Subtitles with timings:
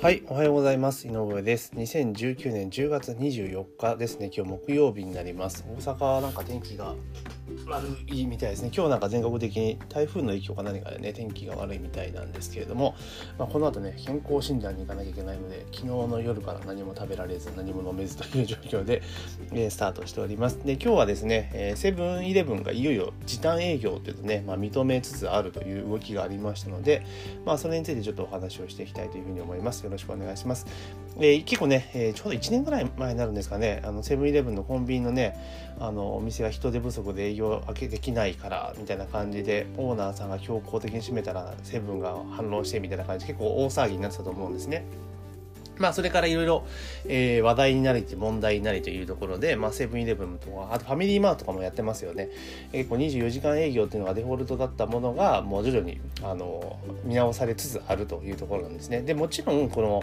[0.00, 1.08] はい、おはようございます。
[1.08, 1.72] 井上です。
[1.74, 4.30] 2019年10月24日ですね。
[4.32, 5.64] 今日木曜日になります。
[5.68, 6.94] 大阪はなんか天気が
[7.68, 8.70] 悪いみたいですね。
[8.74, 12.94] 今日なんか全国的に台風の影響か何かでね天気が悪いみたいなんですけれども、
[13.38, 19.02] まあ、この後ね健康診断に行かなきゃいけないので昨日の夜から何も食べられず何も飲めずという状況で、
[19.52, 20.58] えー、スタートしております。
[20.64, 27.04] で今日はですねセブンイレブンがいよいよ時短営業というとね、まあ、認めつつあるという動きがありましたので、
[27.44, 29.84] まあ、それについてちょっとお話をしていきたいというふうに思います。
[29.84, 30.66] よろしくお願いします、
[31.20, 35.36] えー、結構ね、えー、ちょうど1年ぐらい前になるんですかねあのセブンイレブンのコンビニのね
[35.80, 44.84] あのお店が人手不足で営業開けできないからみたいな感じでオーナーさんが強行的に閉めたらセブンが反論してみたいな感じで結構大騒ぎになってたと思うんですね。
[45.78, 46.66] まあ、それからいろいろ
[47.42, 52.28] 話題になりて問題になりというところで、まあ、セブンイレブンとか、あとファミリーマートとかもやってますよね。
[52.72, 59.02] 結構24時間営業っていうのがデフォルトだったものが、もう徐々に、あの、見直されつつあるというところなんですね。
[59.02, 60.02] で、もちろん、この、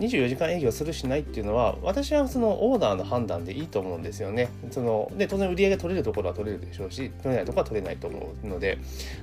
[0.00, 4.48] 24時間営業するしないっていうのは私はそのオーナーの判断でいいと思うんですよね。
[4.70, 8.78] そので当然売り上げ取れるところは取れるでしょうし取れないところは取れないと思うので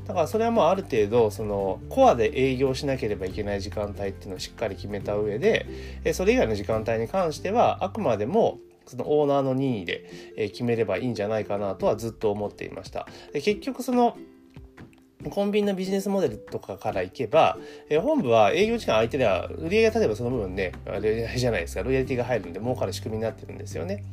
[0.05, 5.65] だからそれはもうある程度そのコアで営業しなければいけない時間帯っていうのをしっかり決めた上で
[6.13, 13.07] それ以外の時間帯に関してはあくまでもそのオーナーの任意で決めればいいんじゃないかなとはずっと思っていました。
[13.33, 14.17] で結局その
[15.29, 17.57] コンビニのビジネスモデルとかからいけば、
[17.89, 24.03] え本部は営業時間相手では、売り上げが例えばその部分で、あれじゃないですか、ロイヤリティが入るんで儲かる仕組みになってるんですよね。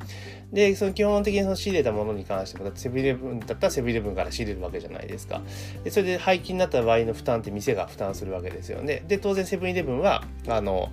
[0.53, 5.43] で、その基本的にその仕入れたものに関しても、セブンイレブンだったらセブンイレブンから仕入れるわけじゃないですか。
[5.85, 9.05] で、それで廃棄になった場合の負担って店が負担するわけですよね。
[9.07, 10.91] で、当然セブンイレブンは、あの、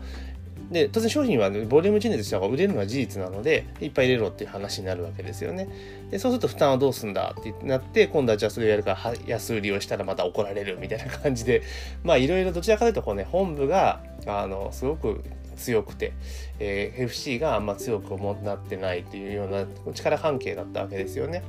[0.71, 5.67] で当然商品は、ね、ボリュームチェンジとしては売れるのは事実なのでいっぱい入れろっていう話になるわけですよね
[6.09, 11.61] でそうすると負担はどうすんだってなって今度はじゃあそれをやるから安売りをしたらまた怒られるみたいな感じで
[12.03, 15.21] まあいろいろどちらかというとこうね本部があのすごく
[15.57, 16.13] 強くて、
[16.59, 21.43] えー、FC があんま強くなってないっていうような力関係だったわけですよね。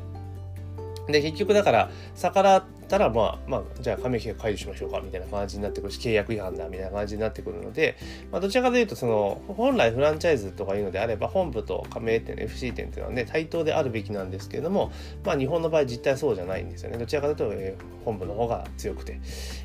[1.08, 7.96] で結局だから逆らったらまあまあじゃあ加盟契約解除しましょうかみたいな感じになってくるし契約違反だみたいな感じになってくるので、
[8.30, 14.92] まあ、どちらかというとその本来フランチャイズとかいうのであれば本部と加盟店 FC 店っていうのはね対等であるべきなんですけれども
[15.24, 16.98] まあ日本の場合実態そうじゃないんですよね。
[16.98, 19.18] どちらかというと、えー、本部の方が強くて、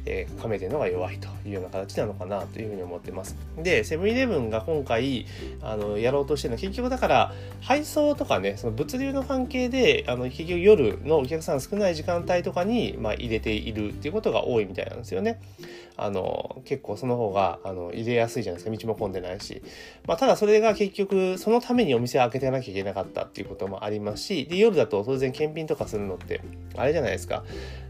[0.05, 3.35] えー、加盟店の方が弱いというような形なのかなというふうに思ってます。
[3.57, 5.25] でセブンイレブンが今回
[5.61, 15.39] あのやろうとしてるのは結局だから配送とかねその物流の関係であの結局夜のお客さん少ない時間帯とかに、まあ、入れているっていうことが多いみたいなんですよね。
[16.00, 18.78] あの結構その方があの入れやすいじゃないですか。
[18.78, 19.63] 道も混んでないし、
[20.05, 26.41] まあ、ただそれが結局そのためにお店を開けてなきゃいけなかったっていうこともありますしで夜だと当然検品とかするのって
[26.75, 27.44] あれじゃないですか。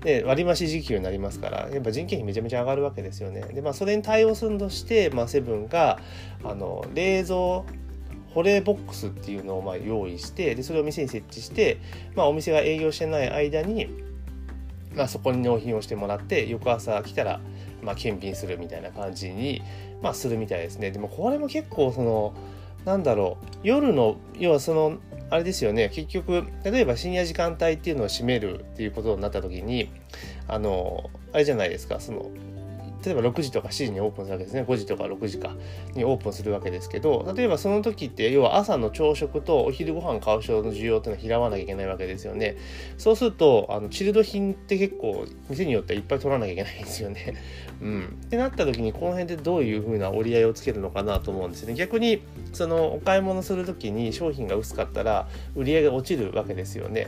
[0.04, 3.42] で割増時給になりますからやっぱ人件費めちゃめちゃ上がるわけですよね。
[3.42, 6.00] でまあそれに対応するとして、まあ、セブンが
[6.44, 7.64] あの冷蔵
[8.34, 11.80] 保冷ボックスっていうのをま用意してでそれを店に設置して、
[12.16, 13.90] まあ、お店が営業してない間に、
[14.98, 17.40] まあ、そこに納品をしてもらって翌朝来たら、
[17.84, 19.62] まあ、検品するみたいな感じに、
[20.02, 20.92] まあ、するみたいですね。
[20.92, 22.34] でもこれも結構その
[22.84, 24.98] なんだろう夜の要はその
[25.30, 25.90] あれですよね。
[25.94, 29.90] 結局例えば深夜時間帯っていうのを占めるっていうことになった時に
[30.48, 32.00] あのあれじゃないですか。
[32.00, 32.32] その
[33.08, 34.64] 例えば6時とか7時にオープンするわけですね。
[34.68, 35.56] 5時とか6時か
[35.96, 42.58] にオープンするわけですけど例えばその時って要は朝の朝食とお昼ご飯買う人の需要っていうのは拾わなきゃいけないわけですよね。
[42.98, 47.36] そうするとあのチルド品って結構店によってはいっぱい取らなきゃいけないんですよね。
[47.82, 48.20] うん。
[48.26, 51.76] ってなった時にこの辺でどういう風な折り合いをつけるのかなと思うんですね。
[51.76, 57.08] 逆にそのお買い物する時に商品が薄かったら売り上げが落ちるわけですよね。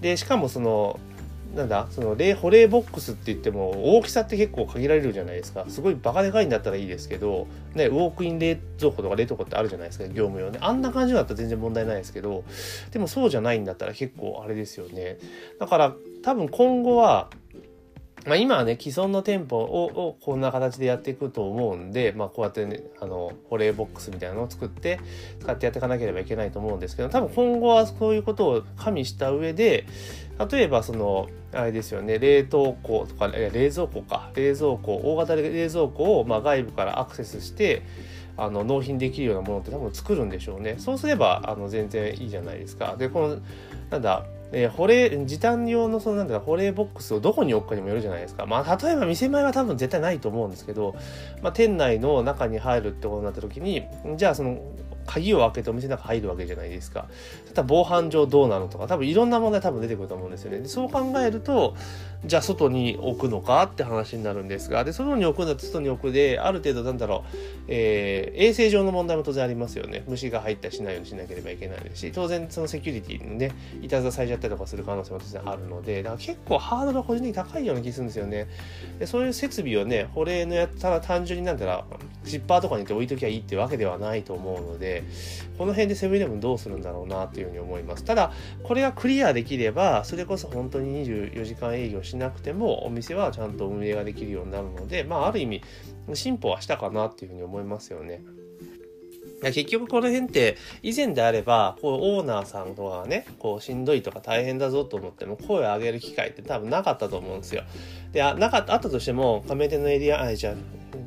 [0.00, 1.00] でしかもその
[1.54, 5.64] なんだその冷保冷ボックスって言っても大きさって結構限られるじゃないですか。
[5.68, 10.58] すごいバカでかいんだったらいいですけど、ね、ウォークイン冷蔵庫とか冷凍庫ってあるじゃないですか業務用ね。
[10.62, 12.44] あんな感じだったら全然問題ないですけど
[12.92, 15.18] でもそうじゃないんだったら結構あれですよね。
[15.58, 17.30] だから多分今後は
[18.26, 25.00] まあ、今はね既存の店舗ををこんな形でやっていくと思うんで、まあ、こうやってねあの保冷ボックスみたいなのを作って
[25.40, 29.86] 使ってやっていかなければいけないと思うんですけど多分今後はそういうことを加味した上で
[30.50, 34.30] 例えばそのあれですよね冷凍庫とか冷蔵庫か。
[34.34, 37.82] 冷蔵庫大型冷蔵庫をま外部からアクセスして
[38.36, 40.76] あの納品できるようなものって多分作るんでしょうね。
[40.78, 42.96] そうすればあの全然いいじゃないですか。
[42.96, 43.38] でこの
[43.90, 48.46] なんだえー、保冷、時短用のそのなんだ保冷ボックスをどこに置くかにもよるじゃないですか。
[48.46, 50.96] まあ、例えば店前は多分絶対ないと思うんですけど、
[51.40, 53.84] まあ、店内の中に入るってことになった時に、
[54.16, 54.60] じゃあその
[55.06, 57.06] 鍵を開けてお店の中入るわけじゃないですか。
[57.48, 60.66] ただ防犯上どうなのとか多分いろんな問題多分出てくると思うんですよね。
[60.66, 61.74] そう考えると
[62.24, 67.36] じゃあ外に置くのかって話になるんですがで外に置くんだと外に置くである程度なんだろう、
[67.68, 70.04] えー、衛生上の問題も当然ありますよね。
[70.06, 78.46] 虫が入ったりしないようにしなければいけないですし当然そのセキュリティのねいたずらされちゃったりとかする可能性も当然あるのでだから結構ハードルが個人的に高いような気するんですよね。
[78.98, 81.84] でそういう設備をね保冷のやったら単純になんだろ
[82.24, 85.04] うシッパーとかにって置いときゃいいってわけではないと思うのでで
[85.56, 88.32] この辺でセブンイレブンどうするんだろうなというふうに思いますただ
[88.62, 95.62] これがクリアできればそれこそ本当に24時間営業しなくてもお店はちゃんと運営ができるようになるのでまあある意味
[96.14, 98.22] 進歩はしたかなっていうふうに思いますよね。
[99.42, 107.62] 結局この辺って以前であればこうオーナーさんとかねこうしんどいとか大変だぞと思っても声を上げる機会って多分なかったと思うんですよ。
[108.12, 110.54] であなかったあったとしても加盟店のエリアあじゃあ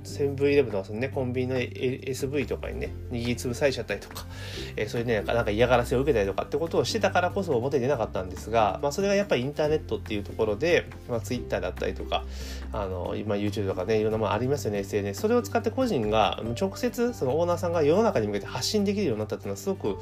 [0.04, 4.26] セブンイレブンとかそのね、コンビニの SV とかにね、握りつぶされちゃったりとか、
[4.76, 12.26] えー、そういうね、なんか嫌がらせを受けたりとかってことをしてたからこそ表に出なかったんですが、まあそれがやっぱりインターネットっていうところで、まあ Twitter だったりとか、
[12.72, 15.22] あの、今 YouTube とかね、いろんなものありますよね、SNS。
[15.22, 19.98] それを使って個人が直接そのオーナーさんが世の中にに向けて発信できるようになったっていうのはすごく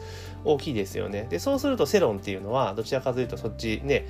[0.46, 1.28] 大きいですよね。
[1.30, 4.08] で、そうすると世論っていうのは、どちらかというとそっちね、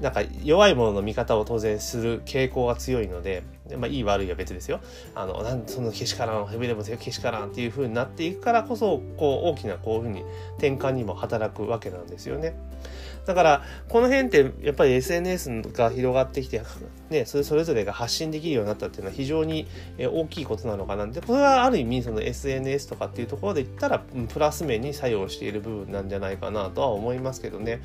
[0.00, 3.44] なんか弱いものの見方を当然する傾向が強いので、
[3.76, 4.80] まあ、いい悪いは別ですよ。
[5.14, 10.24] あの、なんそのけしからん、ヘビでもけしからんっていう風になっていくからこそ、こう大きなこういう風に
[10.58, 12.54] 転換にも働くわけなんですよね。
[13.26, 16.60] だから、この辺ってやっぱり SNS が広がってきて、
[17.10, 19.66] ね、それそれぞれが発信できるようになったっていうのは非常に
[19.98, 21.06] 大きいことなのかな。
[21.06, 27.80] で、これはある意味その SNS とかっていうところで言ったら、プラス面に作用している部分なんじゃないかなとは思いますけどね。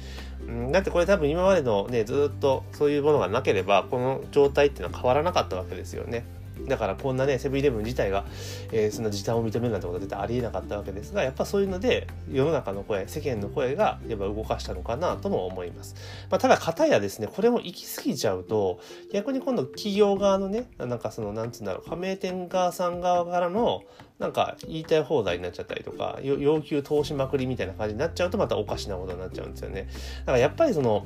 [0.46, 6.26] うん、だってこれ多分今までのね、ずっとそういうものがなければ、この状態っていうのは変わらなかったわけですよね。
[6.70, 8.26] だからこんなねセブンイレブン自体が、
[8.72, 15.96] えー、その時短を認めるなんてことは絶対ありえなかったわけですがやっぱそういうので世の中の声世間の声がやっぱ動かしたのかなとも思います、
[16.30, 18.80] まあ、ただ方やですねこれも行き過ぎちゃうと
[19.12, 23.84] 逆に今度企業側のねなんかそのなんつうんだろう加盟店側さん側からの
[24.20, 29.88] なんか言いたい放題になっちゃったりとか要求通しまくりみたいな感じになっちゃうとまたおかしなことになっちゃうんですよね。
[30.20, 31.06] だからやっぱりその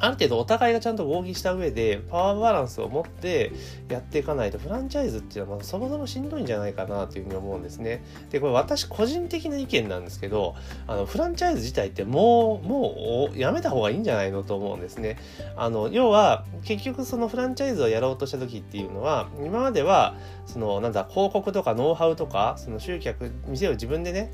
[0.00, 3.52] ある程度お互いがちゃんと合議した上でパワーバランスを持って
[3.88, 8.04] やっていかないとフランチャイズっていうのはまそもそもしんどいんじゃないかなというふうに思うんですね。
[8.30, 10.54] でこれ私個人的な意見なんですけど
[10.86, 15.18] あのフランチャイズ自体ってもうもうやめた方がいいんじゃないのと思うんですね。
[15.56, 20.14] あの要は結局そのフランチャイズをやろうとした時っていうのは今までは
[20.46, 24.32] そのなんだ広告とかノウハウとかその集客店を自分でね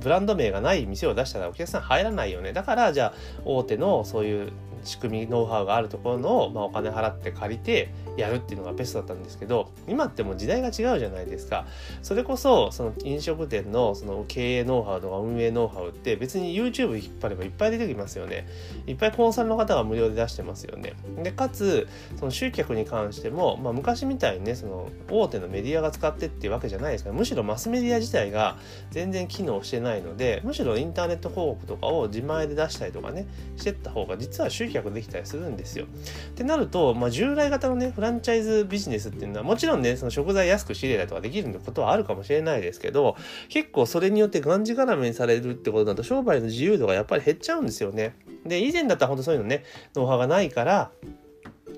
[0.00, 2.52] ブランド名がない店を出したらお客さん入らないよね。
[2.52, 4.52] だからじゃあ大手のそういう
[4.84, 11.66] 仕組みノウハウがあるところの、まあ、お金払って借りてやるっていうのがベストだったんですけど今ってもう時代が違うじゃないですか。
[12.02, 18.46] それこそその飲食店のその経営ノウハウとか運営ノウハウって別に YouTube 引っ張ればいっぱい出てきますよね。
[18.86, 20.94] いっぱいコンサルの方が無料で出してますよね。
[21.22, 28.58] でかつその集客に関しても、まあ、昔みたいにねその大手のメディアが使ってっていうわけじゃないですからむしろマスメディア自体が
[28.90, 33.26] 全然機能してないのでむしろインターネット広告とかを自前で出したりとかね
[33.56, 35.86] してった方が実は集客できたりするんですよ。
[35.86, 43.16] ってなると、まあ、従来型のねフラランチャイズビジネスっていうのはもちろんねその食材安く仕入れたりとかできることはあるかもしれないですけど
[43.48, 48.14] 結構それによってがんじがらめにされるってことだと商売の自由度がやっぱり減っちゃうんですよね。
[48.44, 49.64] で以前だったら本当そういうのね
[49.94, 50.92] ノウハウがないから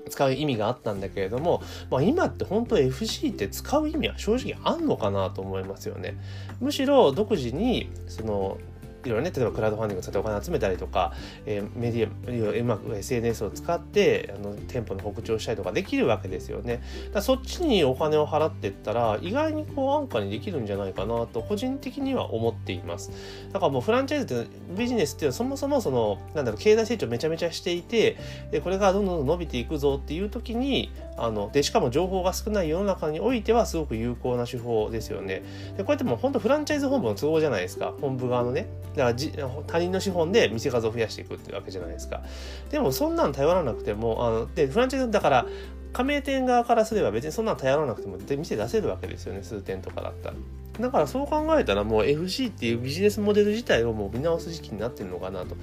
[0.09, 6.15] 使う意味があったんだけれども、まあ、今って本当 FC って使う意味は正直あんのかなと思いますよね。
[6.59, 8.57] むしろ独自にその
[9.05, 11.13] いろいろね例えばクラウドファンディングを使ってお金集めたりとか、
[11.45, 16.81] えー、メディアうまく SNS を使ってあの店舗の告知をしたりとかできるわけですよね。
[17.13, 23.11] だそっちにお金を払っていったら意外にこう安価にできるんじゃないかなと個人的には思っています。
[23.51, 28.17] だからもうフランチャイズってビジネスっていうのはそもそもそのなんだろう経済成長めちゃめちゃしていて
[28.51, 35.43] でこれがどんどん伸びていくぞっていう時にあのでしかも情報が少ない世の中においてはすごく有効な手法ですよね。
[35.77, 37.93] でこうやってもう本当フランチャイズ本部の都合じゃないですか。
[37.99, 38.67] 本部側のね。
[38.95, 39.33] だからじ
[39.67, 42.21] 他人の資本で店数を増やしていくっていうわけじゃないですか。
[42.69, 45.45] でもそんなん頼らなくても、あのでフランチャイズだから
[45.93, 50.35] 加盟店側からすれば別にそんなん頼らなくても店出せるわけですよね数店とかだったら。
[50.79, 55.55] だからそう考えたらもう FC っていうビジネスモデル自体をもう見直す時期になってるのかなと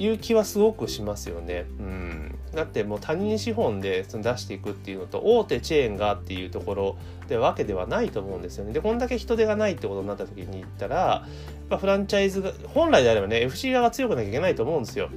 [0.00, 1.66] いう気はすごくしますよね。
[1.78, 6.96] うん、だってもう他人資本でその出していくっていうのと大手チェーンがっていうところ
[7.28, 8.72] でわけではないと思うんですよね。
[8.72, 15.10] でこんだけ人手がないってことになった時に言ったらやっぱフランチャイズが本来であればね FC 側が強くなきゃいけないと思うんですよ。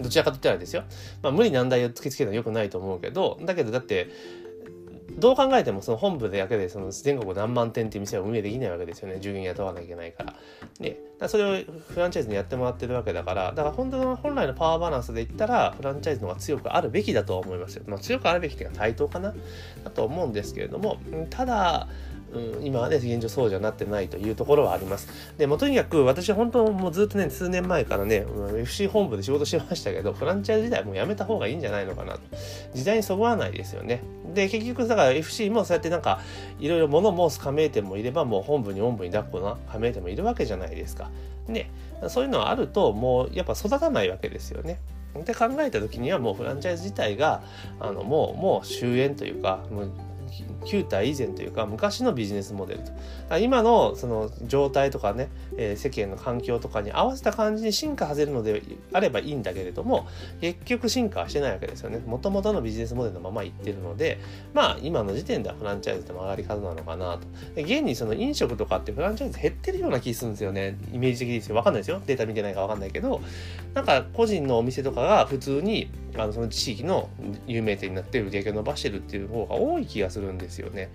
[0.00, 0.84] どちらかと言ったらですよ。
[1.22, 4.08] まあ無理難題を突きつけるのは良くないと思うけどだけどだって
[5.16, 10.34] どう考えてもその本部だけでその全国何万店っていう店は運営できないわけですよね従業員雇わなきゃいけないから。
[10.80, 17.84] でそれをフランチャイズにやってもらってるわけだからだから本当の本来のパワーバランスで言ったらフランチャイズの方が強くあるべきだと思いますよ。
[17.86, 19.34] まあ、強くあるべきっていうか対等かな
[19.84, 20.98] だと思うんですけれども
[21.30, 21.88] ただ
[22.34, 25.08] うん、今はね現状そうじゃなってないというところはあります。
[25.38, 32.20] でもとにかく私は本当もうずっとね数年前からねうん FC 本部で仕事してましたけどフランチャイズ時代もうやめた方がいいんじゃないのかなと
[32.74, 34.02] 時代にそぐわないですよね。
[34.34, 36.20] で結局だから FC もそうやってなんか
[36.58, 41.10] いろいろ物申す加盟店もいればもう本部に本部に抱っこな加盟店もいるわけじゃないですか。
[41.48, 41.70] ね
[42.08, 44.78] そういうのはあるともうやっぱ育たないわけですよね。
[45.20, 47.42] って考えた時にはもうフランチャイズ自体が
[47.78, 49.92] あのもうもう終焉というかもう
[50.64, 52.80] 旧体以前というか昔のビジネスモデル
[53.28, 53.38] と。
[53.38, 58.62] 今のその状態とかね、えー、世間の環境とかに合わせた感じに進化させるので
[58.92, 60.06] あればいいんだけれども
[60.40, 61.98] 結局進化はしてないわけですよね。
[62.06, 64.18] もともとのビジネスモデルのままいってるので
[64.52, 67.26] まあ今の時点ではフランチャイズでも上がり方なのかなと。
[67.56, 70.78] 現にその飲食とかってフランチャイズ減ってるような気するんですよね。
[70.92, 72.00] イメージ的ですよわかんないですよ。
[72.06, 73.20] データ見てないかわかんないけど。
[73.74, 77.08] なんか個人のお店とかが普通にあのその地域の
[77.46, 80.90] 有名店になって売り上げを伸ばしてるっていう方が多い気がするるんですよね。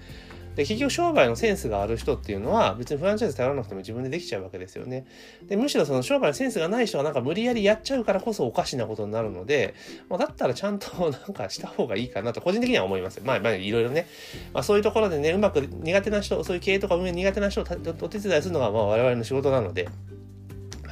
[0.56, 5.06] で結局商売のセンスがある人っていうのは別にフランチャイズ頼らなくても自分でできちゃうわけですよね。
[5.48, 9.74] でむしろその商売のセンスがない人はなんか無理やりやっちゃうからこそおかしなことになるので、
[10.10, 13.22] まあ、だったらちゃんとなんかした方がいいかなと個人的には思います。
[13.24, 14.08] まあ、まあ、いろいろね、
[14.54, 19.88] まあ、そういうところでねうまく苦手な人そういう経営とか運営苦手な人をお手伝いするのがまあ我々の仕事なので。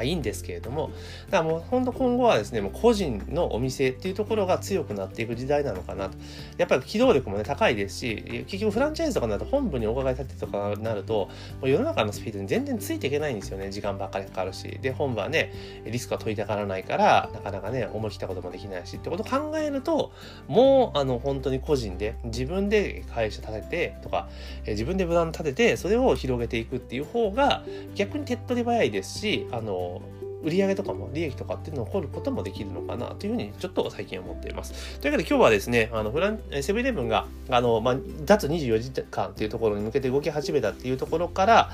[0.03, 0.91] いいんですけれども、
[1.29, 6.17] だからもう本当今後はですね、もう個人のお店っていうところが強くなっていく時代なのかなと。
[6.57, 13.69] やっぱり機動力もね、高いですし、結局フランチャイズとかになると本部にお伺い立てとかになると、もう世の中のスピードに全然ついていけないんですよね。
[13.69, 14.79] 時間ばっかりかかるし。
[14.81, 15.53] で、本部はね、
[15.85, 20.11] リスクは取りたがらないから、なかなかね、思い切ったこともできないしってことを考えると、
[20.47, 24.29] もう、あの、本当に個人で、自分で会社立ててとか、
[24.65, 27.63] 自分でブランド立てて、それを広げていくっていう方が、
[27.95, 30.26] 逆に手っ取り早いですし、あの、all.
[30.43, 34.99] 売上とかも利益とかっていうのを掘ることもできるのかなというふうにちょっと最近思っています。
[34.99, 41.71] というわけで今日はですね、あのフランセブンイレブンがあの、まあ、脱24時間っていうところに向けて動き始めたっていうところから、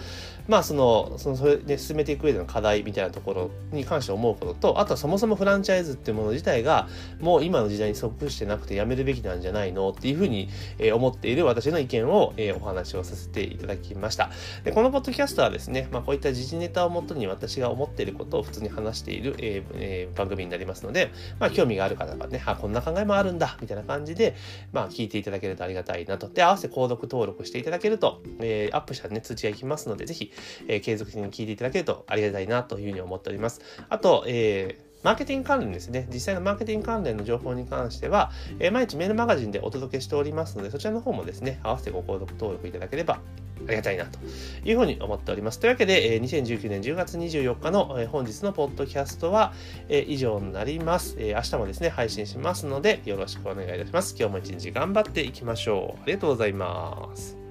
[0.48, 6.88] まあその、そのそれで進めていく上での課題みたいなところに関して思うことと、あとはそもそもフランチャイズっていうもの自体が
[7.20, 10.50] もう今の時代に即してなくてやめるべきなんじゃないのっていうふうに、
[10.94, 14.30] 思っている私の意見を、えお話をさせていただきました。
[14.64, 24.36] でこのポッドキャストはですね、まあ、こういった時事ネタをもとに私が思っていることを普通に話している、えーえー、番組になりますので、まあ、興味がある方がね、あ、こんな考えもあるんだ、みたいな感じで、
[24.72, 26.30] まあ、聞いていただけるとありがたいなと。
[26.30, 30.32] で、合わせて購読登録していただけると、えー、アップしたね、通知がいきますので、ぜひ、
[30.68, 33.62] えー、継続的に聞いていただけるとありがたいなというふうに思っております。
[33.90, 36.08] あと、えーマーケティング関連ですね。
[36.12, 43.20] 実際のマーケティング関連の情報に関しては、え、毎日メールマガジンでお届けしておりますので、そちらの方もですね、合わせてご購読登録いただければ
[43.68, 44.20] ありがたいなと
[44.64, 45.60] いうふうに思っております。
[45.60, 49.54] というわけで、え、2019年10月24日の、え、本日のポッドキャストは、
[49.90, 51.34] え、以上になります、え。
[51.34, 54.16] 明日もですね、配信しますので、よろしくお願いいたします。
[54.18, 56.02] 今日も一日頑張っていきましょう。
[56.04, 57.43] ありがとうございます。